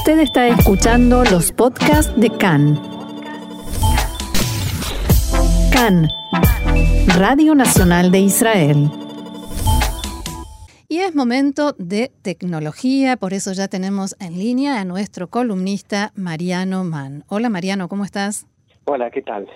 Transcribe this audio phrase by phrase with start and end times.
[0.00, 2.80] Usted está escuchando los podcasts de CAN.
[5.70, 6.08] CAN,
[7.18, 8.90] Radio Nacional de Israel.
[10.88, 16.82] Y es momento de tecnología, por eso ya tenemos en línea a nuestro columnista Mariano
[16.82, 17.24] Mann.
[17.28, 18.46] Hola Mariano, ¿cómo estás?
[18.86, 19.48] Hola, ¿qué tal?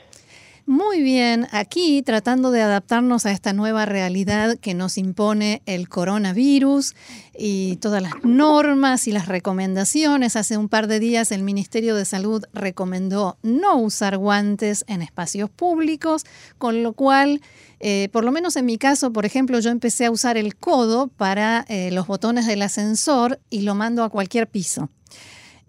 [0.66, 6.94] Muy bien, aquí tratando de adaptarnos a esta nueva realidad que nos impone el coronavirus
[7.36, 10.36] y todas las normas y las recomendaciones.
[10.36, 15.50] Hace un par de días el Ministerio de Salud recomendó no usar guantes en espacios
[15.50, 16.24] públicos,
[16.56, 17.42] con lo cual,
[17.80, 21.08] eh, por lo menos en mi caso, por ejemplo, yo empecé a usar el codo
[21.08, 24.88] para eh, los botones del ascensor y lo mando a cualquier piso.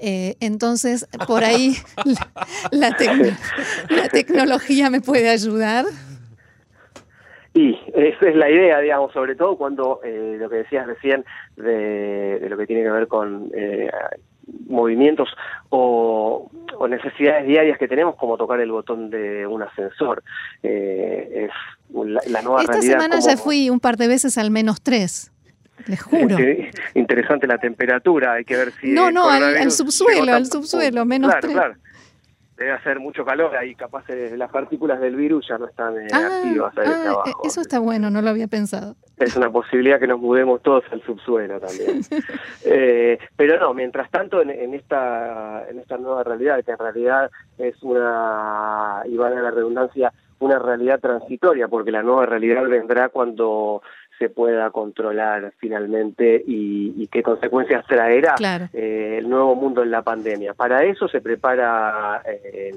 [0.08, 1.78] Eh, entonces, por ahí
[2.72, 2.96] la,
[4.12, 5.86] tecnología me puede ayudar.
[7.56, 12.46] Y esa es la idea, digamos, sobre todo cuando eh, lo que decías recién de,
[12.48, 13.90] lo que tiene que ver con eh,
[14.68, 15.28] movimientos
[15.70, 16.52] o,
[16.88, 20.22] necesidades diarias que tenemos, como tocar el botón de un ascensor.
[20.62, 21.50] es
[21.92, 22.74] la, nueva Esta realidad.
[22.74, 25.32] Esta semana ya fui un par de veces al menos tres.
[25.88, 26.38] Les juro.
[26.94, 28.92] interesante la temperatura, hay que ver si...
[28.92, 31.76] No, no, al, subsuelo, al subsuelo, menos claro, Claro.
[32.58, 36.08] Debe hacer mucho calor ahí, capaz eh, las partículas del virus ya no están eh,
[36.14, 37.42] ah, activas ahí ah, abajo.
[37.44, 38.96] Eso está bueno, no lo había pensado.
[39.18, 42.00] Es una posibilidad que nos mudemos todos al subsuelo también.
[42.66, 47.30] eh, pero no, mientras tanto en, en, esta en esta nueva realidad, que en realidad
[47.58, 53.82] es una, y vale la redundancia, una realidad transitoria, porque la nueva realidad vendrá cuando
[54.18, 58.36] se pueda controlar finalmente y, qué consecuencias traerá
[58.74, 60.54] eh, el nuevo mundo en la pandemia.
[60.54, 62.74] Para eso se prepara eh,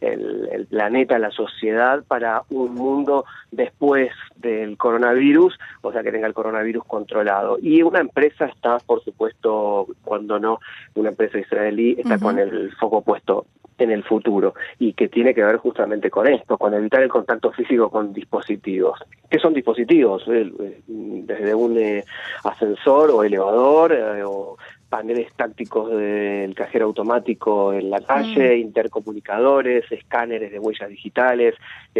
[0.00, 6.34] el, planeta, la sociedad, para un mundo después del coronavirus, o sea, que tenga el
[6.34, 7.58] coronavirus controlado.
[7.60, 10.60] Y una empresa está, por supuesto, cuando no,
[10.94, 13.46] una empresa israelí está con el foco puesto
[13.78, 17.50] en el futuro y que tiene que ver justamente con esto, con evitar el contacto
[17.52, 19.00] físico con dispositivos.
[19.28, 20.22] ¿Qué son dispositivos?
[20.28, 22.04] Eh, desde un eh,
[22.44, 24.56] ascensor o elevador eh, o
[24.88, 28.60] paneles tácticos del cajero automático en la calle, mm.
[28.60, 31.56] intercomunicadores, escáneres de huellas digitales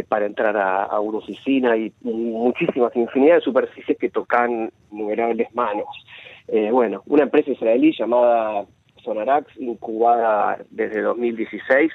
[0.08, 5.88] para entrar a, una oficina y muchísimas, infinidad de superficies que tocan innumerables manos.
[6.70, 8.64] bueno, una empresa israelí llamada
[9.04, 11.92] Sonarax, incubada desde 2016,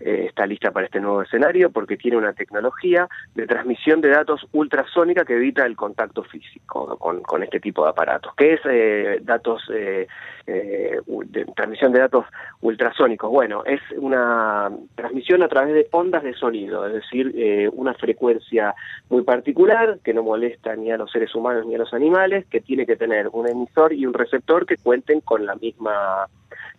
[0.00, 4.46] eh, está lista para este nuevo escenario porque tiene una tecnología de transmisión de datos
[4.52, 8.32] ultrasónica que evita el contacto físico con, este tipo de aparatos.
[8.36, 10.06] ¿Qué es eh, datos eh,
[10.46, 12.24] de, transmisión de datos
[12.60, 13.30] ultrasónicos?
[13.30, 18.74] Bueno, es una transmisión a través de ondas de sonido, es decir, una frecuencia
[19.10, 22.60] muy particular que no molesta ni a los seres humanos ni a los animales, que
[22.60, 26.28] tiene que tener un emisor y un receptor que cuenten con la misma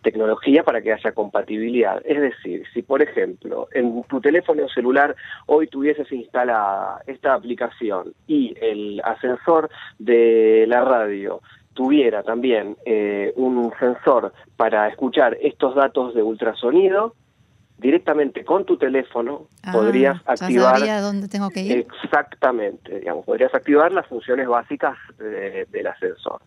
[0.04, 2.00] tecnología para que haya compatibilidad.
[2.04, 5.16] Es decir, si por ejemplo en tu teléfono celular
[5.46, 11.40] hoy tuvieses instalada esta aplicación y el ascensor de la radio
[11.72, 17.16] tuviera también eh, un sensor para escuchar estos datos de ultrasonido,
[17.78, 21.86] directamente con tu teléfono ah, podrías activar dónde tengo que ir.
[22.04, 26.40] exactamente digamos podrías activar las funciones básicas del ascensor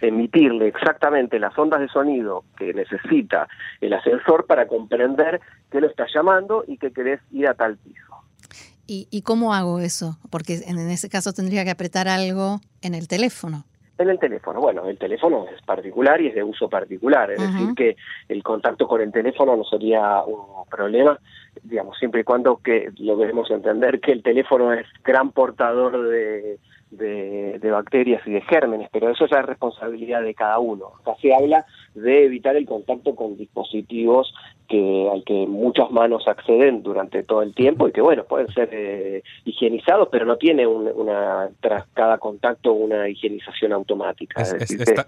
[0.00, 3.48] emitirle exactamente las ondas de sonido que necesita
[3.80, 5.40] el ascensor para comprender
[5.70, 8.02] que lo está llamando y que querés ir a tal piso.
[8.86, 10.18] ¿Y, ¿Y cómo hago eso?
[10.30, 13.64] Porque en ese caso tendría que apretar algo en el teléfono.
[13.98, 17.74] En el teléfono, bueno, el teléfono es particular y es de uso particular, es decir,
[17.74, 17.96] que
[18.28, 21.18] el contacto con el teléfono no sería un problema,
[21.62, 26.58] digamos, siempre y cuando que lo debemos entender que el teléfono es gran portador de,
[26.96, 30.92] de, bacterias y de gérmenes, pero eso ya es responsabilidad de cada uno.
[31.00, 34.32] Acá se habla de evitar el contacto con dispositivos
[34.68, 38.68] que al que muchas manos acceden durante todo el tiempo y que bueno pueden ser
[38.72, 44.42] eh, higienizados pero no tiene una tras cada contacto una higienización automática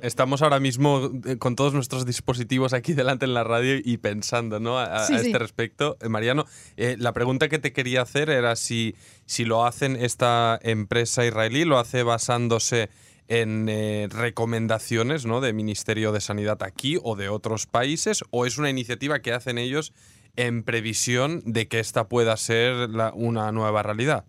[0.02, 4.60] estamos ahora mismo eh, con todos nuestros dispositivos aquí delante en la radio y pensando
[4.60, 4.78] ¿no?
[4.78, 6.44] a, este respecto eh, Mariano
[6.76, 8.94] la pregunta que te quería hacer era si
[9.26, 12.90] si lo hacen esta empresa israelí lo hace basándose
[13.28, 15.40] en eh, recomendaciones ¿no?
[15.40, 19.58] de Ministerio de Sanidad aquí o de otros países o es una iniciativa que hacen
[19.58, 19.92] ellos
[20.36, 24.24] en previsión de que esta pueda ser una nueva realidad?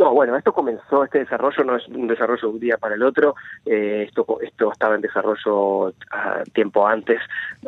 [0.00, 3.02] No, bueno, esto comenzó, este desarrollo no es un desarrollo de un día para el
[3.02, 3.34] otro,
[3.66, 7.20] eh, esto, esto estaba en desarrollo a tiempo antes.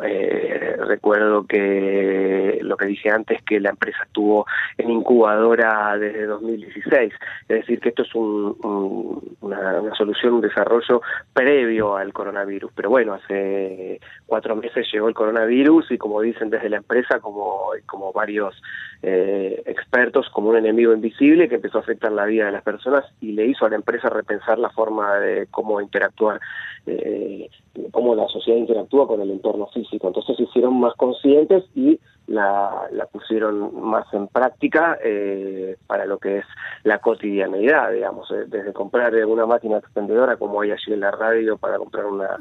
[0.03, 4.47] Eh, recuerdo que lo que dije antes, que la empresa estuvo
[4.79, 11.03] en incubadora desde 2016, es decir, que esto es una, solución, un desarrollo
[11.33, 12.71] previo al coronavirus.
[12.73, 17.73] Pero bueno, hace cuatro meses llegó el coronavirus y como dicen desde la empresa, como,
[17.85, 18.59] como varios
[19.05, 23.03] eh, expertos, como un enemigo invisible que empezó a afectar la vida de las personas
[23.19, 26.39] y le hizo a la empresa repensar la forma de cómo interactuar,
[26.85, 27.49] eh,
[27.91, 30.07] cómo la sociedad interactúa con el entorno físico.
[30.07, 36.17] Entonces se hicieron más conscientes y la, la pusieron más en práctica eh, para lo
[36.19, 36.45] que es
[36.83, 41.57] la cotidianeidad, digamos, eh, desde comprar una máquina expendedora como hay allí en la radio
[41.57, 42.37] para comprar una,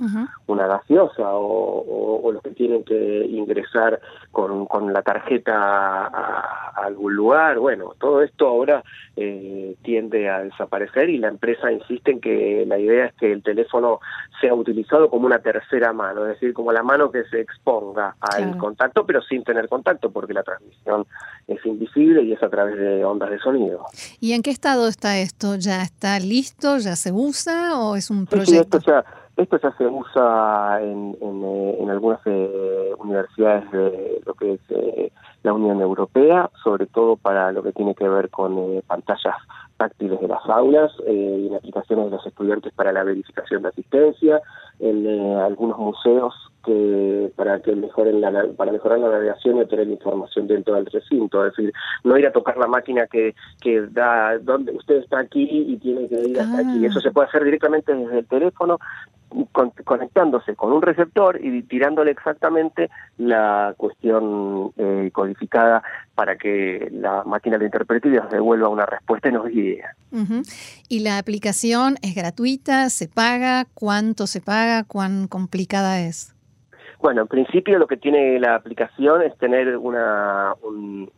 [0.47, 4.01] una gaseosa o, o, los que tienen que ingresar
[4.31, 7.59] con, con la tarjeta a, algún lugar.
[7.59, 8.83] Bueno, todo esto ahora
[9.17, 13.43] eh, tiende a desaparecer y la empresa insiste en que la idea es que el
[13.43, 14.01] teléfono
[14.41, 18.57] sea utilizado como una tercera mano, es decir, como la mano que se exponga al
[18.57, 21.07] contacto, pero sin tener contacto, porque la transmisión
[21.47, 23.87] es invisible y es a través de ondas de sonido.
[24.21, 25.57] ¿Y en qué estado está esto?
[25.57, 26.79] ¿Ya está listo?
[26.79, 28.79] ¿Ya se usa o es un proyecto?
[29.35, 35.11] Esto ya se usa en, en, algunas eh, universidades de lo que es eh,
[35.43, 39.37] la Unión Europea, sobre todo para lo que tiene que ver con eh, pantallas
[39.83, 44.41] táctiles de las aulas y en aplicaciones de los estudiantes para la verificación de asistencia,
[44.79, 46.33] en algunos museos
[46.65, 51.45] que para que mejoren la para mejorar la navegación y tener información dentro del recinto,
[51.45, 51.73] es decir,
[52.05, 56.09] no ir a tocar la máquina que que da donde usted está aquí y tiene
[56.09, 56.85] que ir hasta aquí.
[56.85, 56.87] Ah.
[56.87, 58.79] Eso se puede hacer directamente desde el teléfono
[59.85, 65.83] conectándose con un receptor y tirándole exactamente la cuestión eh, codificada
[66.15, 69.83] para que la máquina lo interprete y nos devuelva una respuesta y nos guíe.
[70.89, 72.91] ¿Y la aplicación es gratuita?
[72.91, 73.67] ¿Se paga?
[73.75, 74.85] ¿Cuánto se paga?
[74.85, 76.35] ¿Cuán complicada es?
[77.03, 81.11] Bueno, en principio lo que tiene la aplicación es tener una un,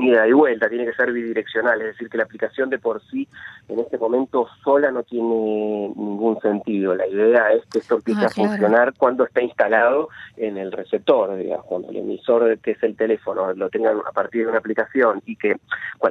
[0.00, 3.26] ida y vuelta, tiene que ser bidireccional, es decir, que la aplicación de por sí
[3.68, 5.26] en este momento sola no tiene
[5.96, 6.94] ningún sentido.
[6.94, 11.36] La idea es que esto empiece ah, a funcionar cuando está instalado en el receptor,
[11.36, 15.22] digamos, cuando el emisor que es el teléfono lo tenga a partir de una aplicación
[15.26, 15.56] y que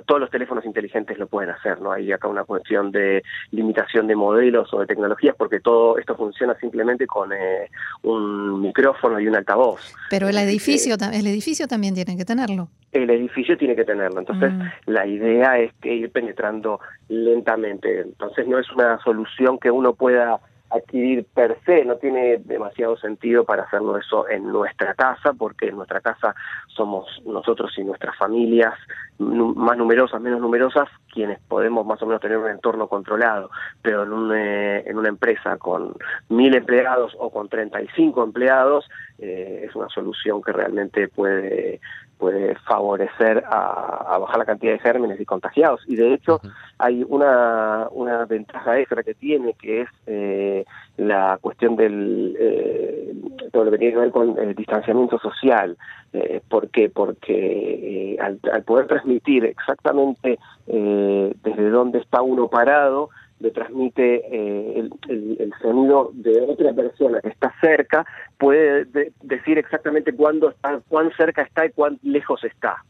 [0.05, 4.15] todos los teléfonos inteligentes lo pueden hacer, no hay acá una cuestión de limitación de
[4.15, 7.69] modelos o de tecnologías porque todo esto funciona simplemente con eh,
[8.03, 9.93] un micrófono y un altavoz.
[10.09, 12.69] Pero el edificio, el edificio también tiene que tenerlo.
[12.91, 14.19] El edificio tiene que tenerlo.
[14.19, 14.61] Entonces, mm.
[14.87, 18.01] la idea es que ir penetrando lentamente.
[18.01, 20.39] Entonces, no es una solución que uno pueda
[20.71, 25.75] adquirir per se, no tiene demasiado sentido para hacerlo eso en nuestra casa, porque en
[25.75, 26.33] nuestra casa
[26.67, 28.73] somos nosotros y nuestras familias
[29.19, 33.51] más numerosas, menos numerosas, quienes podemos más o menos tener un entorno controlado,
[33.81, 35.93] pero en, un, eh, en una empresa con
[36.29, 38.89] mil empleados o con 35 empleados,
[39.19, 41.79] eh, es una solución que realmente puede
[42.21, 45.81] puede favorecer a, bajar la cantidad de gérmenes y contagiados.
[45.87, 46.39] Y de hecho
[46.77, 50.63] hay una, una ventaja extra que tiene, que es eh,
[50.97, 53.11] la cuestión del eh,
[53.51, 55.75] todo lo que tiene que ver con el distanciamiento social.
[56.13, 56.89] Eh, ¿Por qué?
[56.89, 63.09] Porque al, al, poder transmitir exactamente desde dónde está uno parado,
[63.41, 68.05] le transmite eh, el, sonido de otra persona que está cerca,
[68.37, 68.85] puede
[69.21, 72.83] decir exactamente cuándo está, cuán cerca está y cuán lejos está,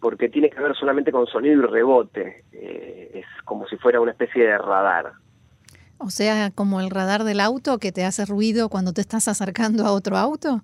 [0.00, 4.12] porque tiene que ver solamente con sonido y rebote, eh, es como si fuera una
[4.12, 5.12] especie de radar.
[5.98, 9.84] O sea, como el radar del auto que te hace ruido cuando te estás acercando
[9.86, 10.62] a otro auto.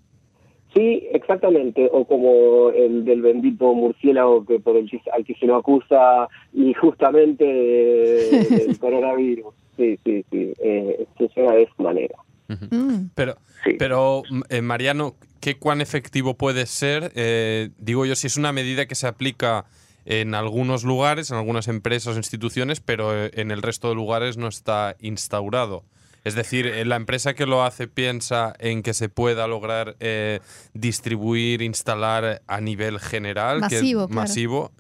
[0.75, 5.57] Sí, exactamente, o como el del bendito murciélago que por el al que se lo
[5.57, 7.45] acusa injustamente
[8.51, 9.55] del coronavirus.
[9.77, 12.17] Sí, sí, sí, eh, funciona de esa manera.
[12.49, 13.11] Mm.
[13.15, 13.37] Pero,
[13.79, 17.13] pero eh, Mariano, ¿qué cuán efectivo puede ser?
[17.15, 19.67] Eh, digo yo, si es una medida que se aplica
[20.05, 24.37] en algunos lugares, en algunas empresas o instituciones, pero eh, en el resto de lugares
[24.37, 25.85] no está instaurado.
[26.25, 30.41] Es decir, eh, la empresa que lo hace piensa en que se pueda lograr eh,
[30.73, 34.09] distribuir, instalar a nivel general, masivo.
[34.09, 34.71] masivo.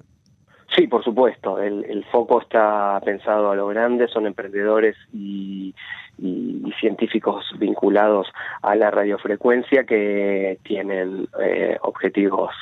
[0.76, 1.58] Sí, por supuesto.
[1.58, 5.74] El, foco está pensado a lo grande, son emprendedores y,
[6.18, 8.28] y, científicos vinculados
[8.62, 12.54] a la radiofrecuencia que tienen eh, objetivos,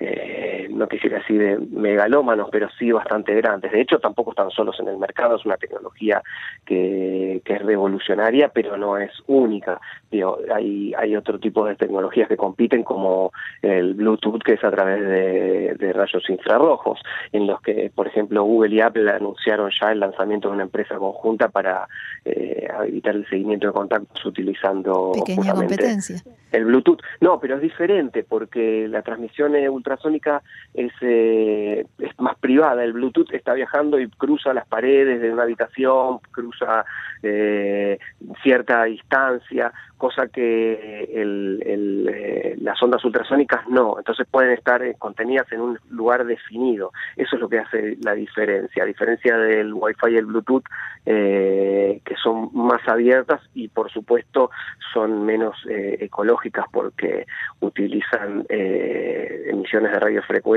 [0.00, 0.31] eh,
[0.72, 3.72] no quisiera decir de megalómanos, pero sí bastante grandes.
[3.72, 6.22] De hecho, tampoco están solos en el mercado, es una tecnología
[6.64, 9.80] que, que es revolucionaria, pero no es única.
[10.10, 14.70] Digo, hay, hay otro tipo de tecnologías que compiten, como el Bluetooth, que es a
[14.70, 17.00] través de, de rayos infrarrojos,
[17.32, 20.96] en los que, por ejemplo, Google y Apple anunciaron ya el lanzamiento de una empresa
[20.96, 21.86] conjunta para
[22.24, 26.22] eh, evitar el seguimiento de contactos utilizando Pequeña competencia.
[26.52, 27.00] el Bluetooth.
[27.20, 30.42] No, pero es diferente porque la transmisión ultrasónica
[30.74, 32.84] es, eh, es más privada.
[32.84, 36.84] El Bluetooth está viajando y cruza las paredes de una habitación, cruza
[37.22, 37.98] eh,
[38.42, 43.96] cierta distancia, cosa que el, el, eh, las ondas ultrasónicas no.
[43.98, 46.92] Entonces pueden estar eh, contenidas en un lugar definido.
[47.16, 48.82] Eso es lo que hace la diferencia.
[48.82, 50.64] A diferencia del Wi-Fi y el Bluetooth,
[51.06, 54.50] eh, que son más abiertas y por supuesto
[54.92, 57.26] son menos ecológicas porque
[57.60, 60.51] utilizan emisiones de radiofrecuencia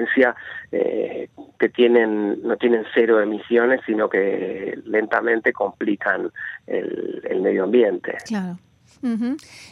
[0.71, 6.31] eh, que tienen no tienen cero emisiones, sino que lentamente complican
[6.67, 8.17] el, el medio ambiente.
[8.25, 8.57] Claro.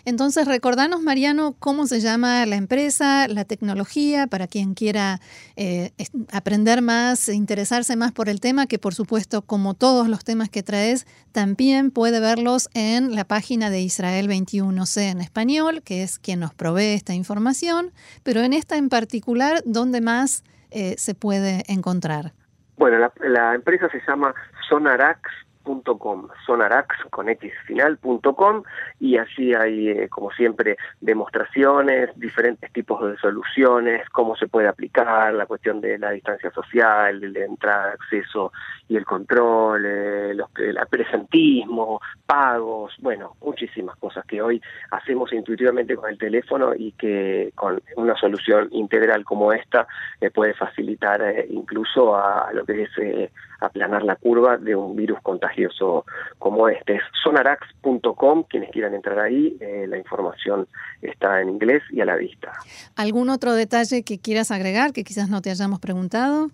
[0.06, 5.20] Entonces, recordanos, Mariano, cómo se llama la empresa, la tecnología, para quien quiera
[5.56, 5.92] eh,
[6.32, 10.64] aprender más, interesarse más por el tema, que por supuesto, como todos los temas que
[10.64, 16.40] traes, también puede verlos en la página de Israel 21C en español, que es quien
[16.40, 17.92] nos provee esta información,
[18.24, 22.34] pero en esta en particular, ¿dónde más eh, se puede encontrar?
[22.78, 24.34] Bueno, la, la empresa se llama
[24.68, 25.22] Sonarax
[25.64, 28.64] .com, sonarax con x final.com
[29.00, 35.34] y allí hay, eh, como siempre, demostraciones, diferentes tipos de soluciones, cómo se puede aplicar,
[35.34, 38.52] la cuestión de la distancia social, de entrada, acceso
[38.88, 45.96] y el control, eh, los, el presentismo, pagos, bueno, muchísimas cosas que hoy hacemos intuitivamente
[45.96, 49.88] con el teléfono y que con una solución integral como esta
[50.22, 53.32] eh, puede facilitar eh, incluso a, lo que es
[53.64, 56.06] aplanar la curva de un virus contagioso
[56.40, 56.96] como este.
[56.96, 60.68] Es sonarax.com, quienes quieran entrar ahí, eh, la información
[61.02, 62.52] está en inglés y a la vista.
[62.96, 66.50] ¿Algún otro detalle que quieras agregar que quizás no te hayamos preguntado?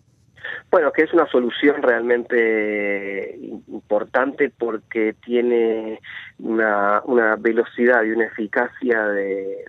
[0.71, 5.99] Bueno, que es una solución realmente importante porque tiene
[6.39, 7.01] una,
[7.37, 9.65] velocidad y una eficacia de,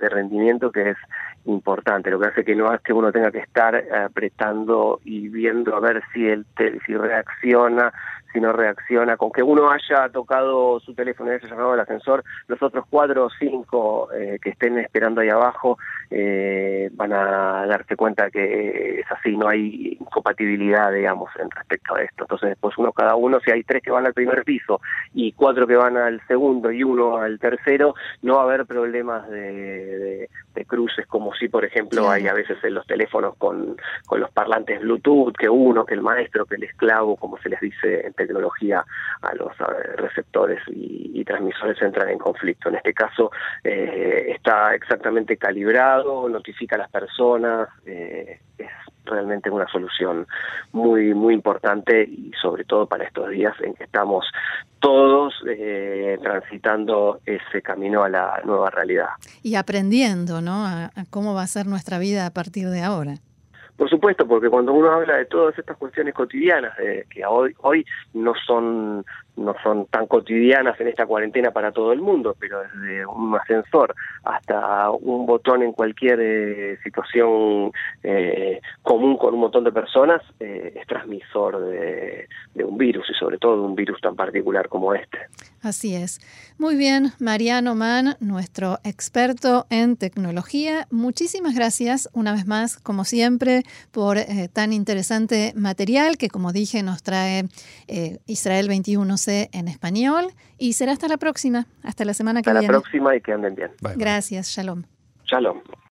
[0.00, 0.96] rendimiento que es
[1.46, 5.74] importante, lo que hace que no es que uno tenga que estar apretando y viendo
[5.74, 6.46] a ver si el
[6.86, 7.92] si reacciona,
[8.34, 12.24] si no reacciona, con que uno haya tocado su teléfono y haya llamado al ascensor,
[12.48, 15.78] los otros cuatro o cinco eh, que estén esperando ahí abajo
[16.10, 22.02] eh, van a darse cuenta que es así, no hay incompatibilidad, digamos, en respecto a
[22.02, 22.24] esto.
[22.24, 24.80] Entonces después uno cada uno, si hay tres que van al primer piso
[25.14, 29.28] y cuatro que van al segundo y uno al tercero, no va a haber problemas
[29.30, 33.76] de, de, de cruces como si, por ejemplo, hay a veces en los teléfonos con,
[34.06, 37.60] con los parlantes Bluetooth, que uno, que el maestro, que el esclavo, como se les
[37.60, 38.84] dice en tecnología
[39.22, 39.66] a los a,
[39.96, 42.68] receptores y, transmisores entran en conflicto.
[42.68, 43.30] En este caso
[43.62, 48.68] eh, está exactamente calibrado, notifica a las personas, eh, es
[49.06, 50.26] realmente una solución
[50.72, 54.26] muy muy importante y sobre todo para estos días en que estamos
[54.80, 59.08] todos eh, transitando ese camino a la nueva realidad.
[59.42, 63.14] Y aprendiendo no a cómo va a ser nuestra vida a partir de ahora
[63.76, 67.84] por supuesto, porque cuando uno habla de todas estas cuestiones cotidianas, eh, que hoy, hoy
[68.12, 69.04] no son
[69.36, 73.94] no son tan cotidianas en esta cuarentena para todo el mundo, pero desde un ascensor
[74.22, 77.72] hasta un botón en cualquier eh, situación
[78.02, 82.28] eh, común con un montón de personas eh, es transmisor de,
[82.64, 85.18] un virus y sobre todo de un virus tan particular como este.
[85.62, 86.20] Así es.
[86.58, 90.86] Muy bien, Mariano Mann, nuestro experto en tecnología.
[90.90, 94.18] Muchísimas gracias una vez más, como siempre, por
[94.52, 97.44] tan interesante material que, como dije, nos trae
[98.26, 100.26] Israel 21 en español
[100.58, 102.74] y será hasta la próxima, hasta la semana que hasta viene.
[102.74, 103.70] Hasta la próxima y que anden bien.
[103.80, 104.84] Bye, Gracias, shalom.
[105.24, 105.60] Shalom.